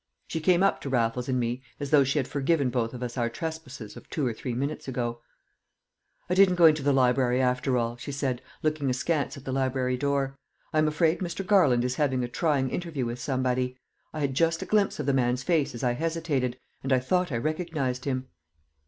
She 0.27 0.39
came 0.39 0.63
up 0.63 0.81
to 0.81 0.89
Raffles 0.89 1.29
and 1.29 1.39
me 1.39 1.61
as 1.79 1.91
though 1.91 2.03
she 2.03 2.17
had 2.17 2.27
forgiven 2.27 2.71
both 2.71 2.95
of 2.95 3.03
us 3.03 3.19
our 3.19 3.29
trespasses 3.29 3.95
of 3.95 4.09
two 4.09 4.25
or 4.25 4.33
three 4.33 4.55
minutes 4.55 4.87
ago. 4.87 5.21
"I 6.27 6.33
didn't 6.33 6.55
go 6.55 6.65
into 6.65 6.81
the 6.81 6.91
library 6.91 7.39
after 7.39 7.77
all," 7.77 7.97
she 7.97 8.11
said, 8.11 8.41
looking 8.63 8.89
askance 8.89 9.37
at 9.37 9.45
the 9.45 9.51
library 9.51 9.97
door. 9.97 10.39
"I 10.73 10.79
am 10.79 10.87
afraid 10.87 11.19
Mr. 11.19 11.45
Garland 11.45 11.85
is 11.85 11.97
having 11.97 12.23
a 12.23 12.27
trying 12.27 12.71
interview 12.71 13.05
with 13.05 13.19
somebody. 13.19 13.77
I 14.11 14.21
had 14.21 14.33
just 14.33 14.63
a 14.63 14.65
glimpse 14.65 14.99
of 14.99 15.05
the 15.05 15.13
man's 15.13 15.43
face 15.43 15.75
as 15.75 15.83
I 15.83 15.91
hesitated, 15.91 16.57
and 16.81 16.91
I 16.91 16.97
thought 16.99 17.31
I 17.31 17.37
recognised 17.37 18.05
him." 18.05 18.25